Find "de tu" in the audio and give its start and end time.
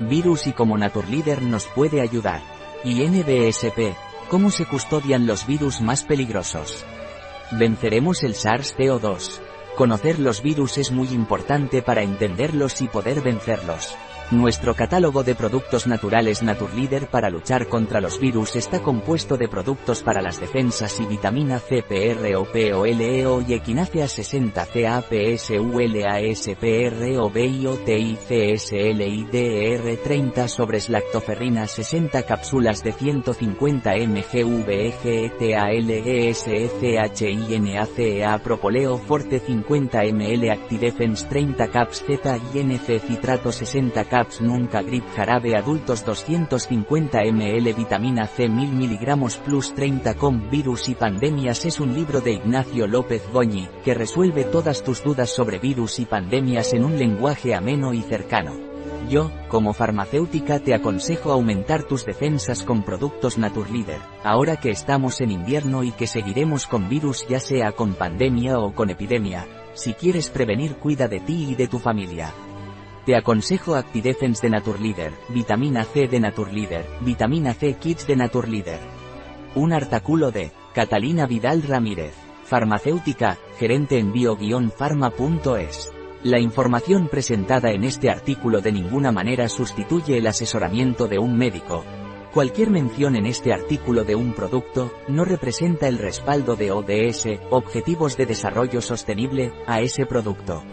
71.54-71.78